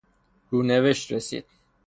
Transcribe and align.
رونوشت 0.49 1.11
رسید 1.11 1.45